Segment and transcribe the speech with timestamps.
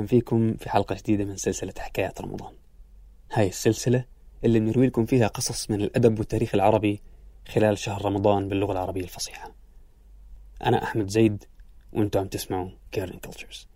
[0.00, 2.52] أهلا فيكم في حلقة جديدة من سلسلة حكايات رمضان.
[3.32, 4.04] هاي السلسلة
[4.44, 7.00] اللي بنروي لكم فيها قصص من الأدب والتاريخ العربي
[7.48, 9.54] خلال شهر رمضان باللغة العربية الفصيحة.
[10.64, 11.44] أنا أحمد زيد
[11.92, 13.66] وأنتم عم تسمعوا Kerning Cultures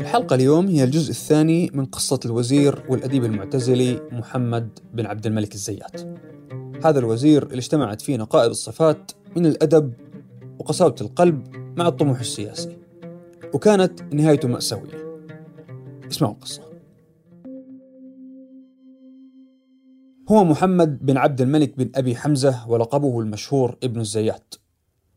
[0.00, 6.00] الحلقة اليوم هي الجزء الثاني من قصة الوزير والأديب المعتزلي محمد بن عبد الملك الزيات.
[6.84, 9.92] هذا الوزير اللي اجتمعت فيه نقائض الصفات من الأدب
[10.58, 12.76] وقساوة القلب مع الطموح السياسي
[13.54, 15.20] وكانت نهايته مأساوية.
[16.10, 16.62] اسمعوا القصة.
[20.28, 24.54] هو محمد بن عبد الملك بن أبي حمزة ولقبه المشهور ابن الزيات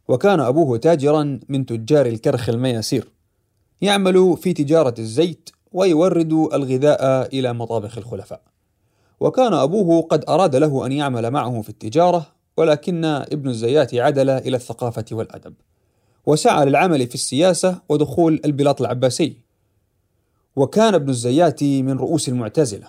[0.07, 3.07] وكان أبوه تاجرا من تجار الكرخ المياسير
[3.81, 8.41] يعمل في تجارة الزيت ويورد الغذاء إلى مطابخ الخلفاء.
[9.19, 14.57] وكان أبوه قد أراد له أن يعمل معه في التجارة ولكن ابن الزيات عدل إلى
[14.57, 15.53] الثقافة والأدب
[16.25, 19.37] وسعى للعمل في السياسة ودخول البلاط العباسي.
[20.55, 22.87] وكان ابن الزيات من رؤوس المعتزلة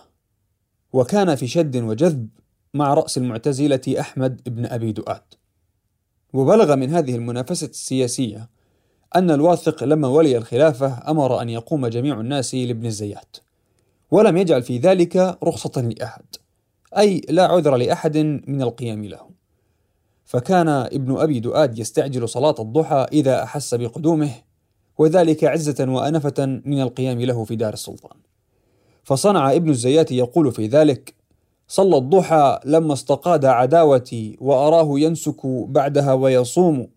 [0.92, 2.28] وكان في شد وجذب
[2.74, 5.22] مع رأس المعتزلة أحمد بن أبي دؤاد.
[6.32, 8.48] وبلغ من هذه المنافسة السياسية
[9.16, 13.36] أن الواثق لما ولي الخلافة أمر أن يقوم جميع الناس لابن الزيات
[14.10, 16.24] ولم يجعل في ذلك رخصة لأحد
[16.98, 19.33] أي لا عذر لأحد من القيام له.
[20.24, 24.30] فكان ابن أبي دؤاد يستعجل صلاة الضحى إذا أحس بقدومه
[24.98, 28.16] وذلك عزة وأنفة من القيام له في دار السلطان.
[29.02, 31.14] فصنع ابن الزيات يقول في ذلك
[31.68, 36.88] صلى الضحى لما استقاد عداوتي وأراه ينسك بعدها ويصوم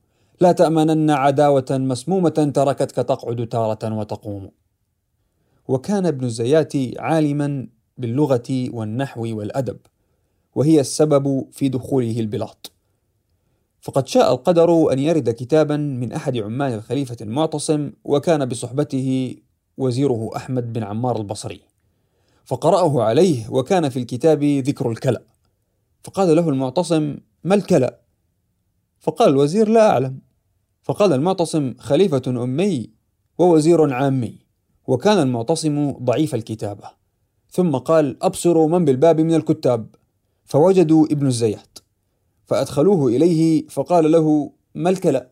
[0.42, 4.50] لا تأمنن عداوة مسمومة تركتك تقعد تارة وتقوم.
[5.68, 7.68] وكان ابن الزيات عالما
[7.98, 9.78] باللغة والنحو والأدب
[10.56, 12.72] وهي السبب في دخوله البلاط.
[13.88, 19.36] فقد شاء القدر أن يرد كتابا من أحد عمال الخليفة المعتصم وكان بصحبته
[19.78, 21.62] وزيره أحمد بن عمار البصري.
[22.46, 25.22] فقرأه عليه وكان في الكتاب ذكر الكلأ
[26.03, 28.00] فقال له المعتصم ما الكلأ؟
[29.00, 30.20] فقال الوزير لا أعلم.
[30.81, 32.90] فقال المعتصم خليفة أمي
[33.38, 34.40] ووزير عامي.
[34.88, 36.90] وكان المعتصم ضعيف الكتابة.
[37.52, 39.96] ثم قال أبصروا من بالباب من الكتاب.
[40.46, 41.87] فوجدوا ابن الزيات.
[42.47, 45.30] فأدخلوه إليه فقال له ما الكلأ؟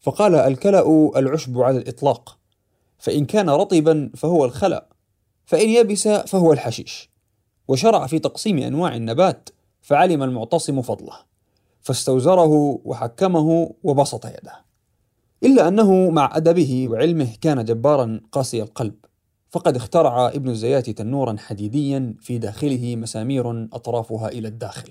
[0.00, 2.38] فقال الكلأ العشب على الإطلاق
[2.98, 4.86] فإن كان رطبا فهو الخلأ
[5.44, 7.10] فإن يبس فهو الحشيش.
[7.68, 9.48] وشرع في تقسيم أنواع النبات
[9.80, 11.16] فعلم المعتصم فضله
[11.80, 14.64] فاستوزره وحكمه وبسط يده.
[15.42, 18.94] إلا أنه مع أدبه وعلمه كان جبارا قاسي القلب
[19.50, 24.90] فقد اخترع ابن الزيات تنورا حديديا في داخله مسامير أطرافها إلى الداخل.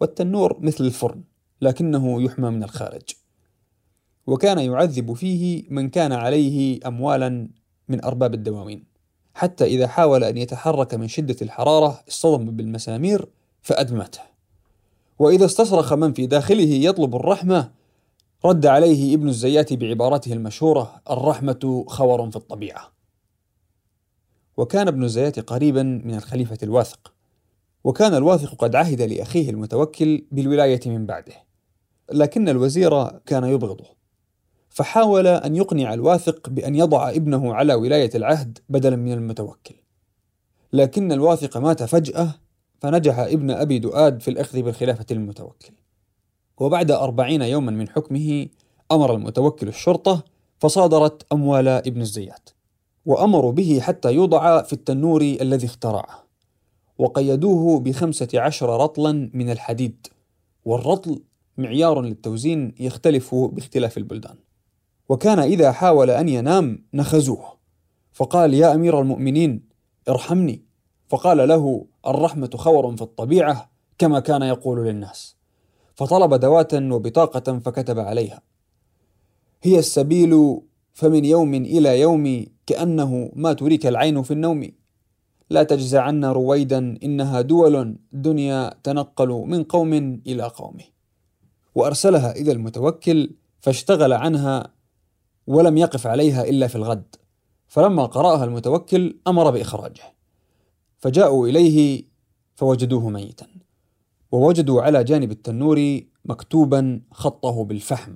[0.00, 1.22] والتنور مثل الفرن
[1.60, 3.02] لكنه يحمى من الخارج.
[4.26, 7.48] وكان يعذب فيه من كان عليه أموالا
[7.88, 8.84] من أرباب الدواوين.
[9.34, 13.28] حتى إذا حاول أن يتحرك من شدة الحرارة اصطدم بالمسامير
[13.62, 14.20] فأدمته.
[15.18, 17.70] وإذا استصرخ من في داخله يطلب الرحمة
[18.44, 22.92] رد عليه ابن الزيات بعبارته المشهورة الرحمة خور في الطبيعة.
[24.56, 27.13] وكان ابن الزيات قريبا من الخليفة الواثق.
[27.84, 31.34] وكان الواثق قد عهد لأخيه المتوكل بالولاية من بعده.
[32.12, 33.86] لكن الوزير كان يبغضه.
[34.68, 39.74] فحاول أن يقنع الواثق بأن يضع ابنه على ولاية العهد بدلا من المتوكل.
[40.72, 42.34] لكن الواثق مات فجأة
[42.80, 45.74] فنجح ابن أبي دؤاد في الأخذ بالخلافة المتوكل.
[46.58, 48.46] وبعد أربعين يوما من حكمه
[48.92, 50.24] أمر المتوكل الشرطة
[50.58, 52.50] فصادرت أموال ابن الزيات.
[53.06, 56.23] وأمروا به حتى يوضع في التنور الذي اخترعه.
[56.98, 60.06] وقيدوه بخمسة عشر رطلا من الحديد.
[60.64, 61.22] والرطل
[61.58, 64.36] معيار للتوزين يختلف باختلاف البلدان.
[65.08, 67.44] وكان إذا حاول أن ينام نخزوه.
[68.12, 69.68] فقال يا أمير المؤمنين
[70.08, 70.62] ارحمني.
[71.08, 75.36] فقال له الرحمة خور في الطبيعة كما كان يقول للناس.
[75.94, 78.42] فطلب دواة وبطاقة فكتب عليها.
[79.62, 80.60] هي السبيل
[80.92, 84.70] فمن يوم إلى يوم كأنه ما تريك العين في النوم.
[85.50, 89.92] لا تجزع عنا رويدا إنها دول دنيا تنقل من قوم
[90.26, 90.76] إلى قوم.
[91.74, 93.30] وأرسلها إلى المتوكل
[93.60, 94.74] فاشتغل عنها
[95.46, 97.16] ولم يقف عليها إلا في الغد.
[97.66, 100.02] فلما قرأها المتوكل أمر بإخراجه.
[100.98, 102.04] فجاءوا إليه
[102.54, 103.46] فوجدوه ميتا.
[104.32, 108.14] ووجدوا على جانب التنور مكتوبا خطه بالفحم.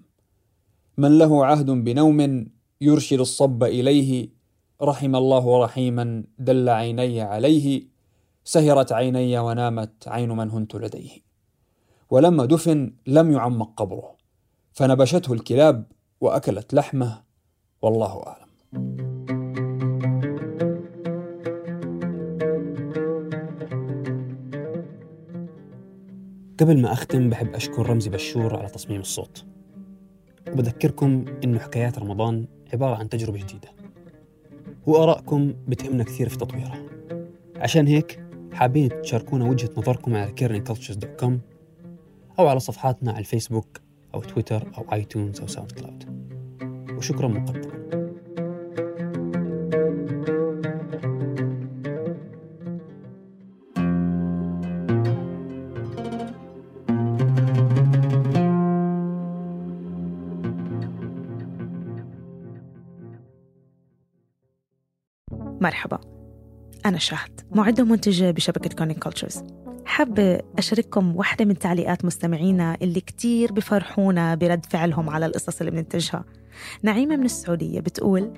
[0.98, 2.46] من له عهد بنوم
[2.80, 4.37] يرشد الصب إليه
[4.82, 7.82] رحم الله رحيما دل عيني عليه
[8.44, 11.10] سهرت عيني ونامت عين من هنت لديه.
[12.10, 14.16] ولما دفن لم يعمق قبره
[14.72, 15.84] فنبشته الكلاب
[16.20, 17.22] وأكلت لحمه
[17.82, 18.48] والله أعلم.
[26.60, 29.44] قبل ما أختم بحب أشكر رمزي بشور على تصميم الصوت.
[30.52, 33.77] وبذكركم إنه حكايات رمضان عبارة عن تجربة جديدة.
[34.88, 36.82] وآرائكم بتهمنا كثير في تطويرها.
[37.56, 38.20] عشان هيك
[38.52, 41.32] حابين تشاركونا وجهة نظركم على kerningcultures.com
[42.38, 43.80] أو على صفحاتنا على الفيسبوك
[44.14, 46.04] أو تويتر أو iTunes أو SoundCloud.
[46.96, 47.78] وشكرا مقدما.
[65.60, 65.98] مرحبا.
[66.86, 69.42] أنا شهد معدة ومنتجة بشبكة Kerning Cultures
[69.84, 76.24] حابة أشارككم واحدة من تعليقات مستمعينا اللي كتير بفرحونا برد فعلهم على القصص اللي بننتجها.
[76.82, 78.32] نعيمة من السعودية بتقول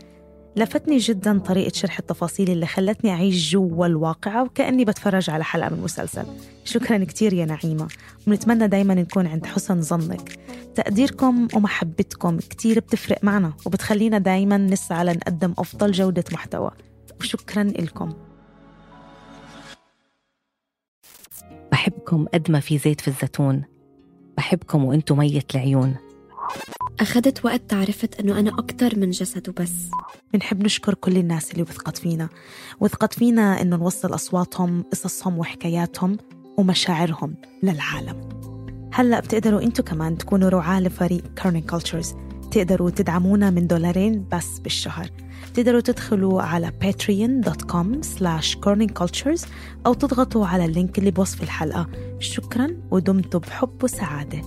[0.56, 5.82] لفتني جدا طريقة شرح التفاصيل اللي خلتني أعيش جوا الواقعة وكأني بتفرج على حلقة من
[5.82, 6.24] مسلسل.
[6.64, 7.88] شكرا كتير يا نعيمة.
[8.26, 10.38] ونتمنى دايما نكون عند حسن ظنك.
[10.74, 16.70] تقديركم ومحبتكم كتير بتفرق معنا وبتخلينا دايما نسعى لنقدم أفضل جودة محتوى.
[17.20, 18.12] وشكرا لكم.
[21.72, 23.64] بحبكم قد ما في زيت في الزيتون.
[24.36, 25.96] بحبكم وأنتم مية العيون.
[27.00, 29.72] أخذت وقت تعرفت أنه أنا أكتر من جسد وبس.
[30.32, 32.28] بنحب نشكر كل الناس اللي وثقت فينا.
[32.80, 36.16] وثقت فينا إنه نوصل أصواتهم قصصهم وحكاياتهم
[36.58, 38.28] ومشاعرهم للعالم.
[38.92, 42.14] هلأ بتقدروا أنتوا كمان تكونوا رعاة لفريق Kerning Cultures
[42.50, 45.10] تقدروا تدعمونا من دولارين بس بالشهر.
[45.53, 49.47] تقدروا تدخلوا على patreon.com slash corningcultures
[49.85, 51.87] أو تضغطوا على اللينك اللي بوصف الحلقة
[52.19, 54.41] شكرا ودمتم بحب وسعادة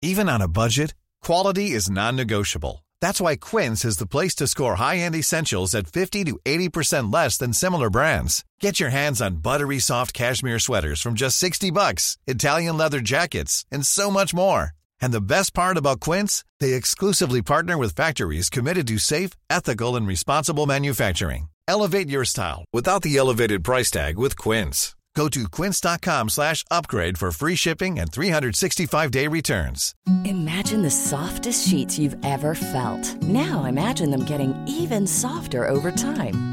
[0.00, 0.94] Even on a budget,
[1.26, 2.84] quality is non-negotiable.
[3.00, 7.36] That's why Quince is the place to score high-end essentials at 50 to 80% less
[7.36, 8.44] than similar brands.
[8.60, 13.64] Get your hands on buttery soft cashmere sweaters from just 60 bucks, Italian leather jackets,
[13.72, 14.72] and so much more.
[15.03, 19.97] And the best part about Quince, they exclusively partner with factories committed to safe, ethical,
[19.97, 21.49] and responsible manufacturing.
[21.67, 24.95] Elevate your style without the elevated price tag with Quince.
[25.13, 29.93] Go to quince.com slash upgrade for free shipping and 365-day returns.
[30.23, 33.21] Imagine the softest sheets you've ever felt.
[33.21, 36.52] Now imagine them getting even softer over time.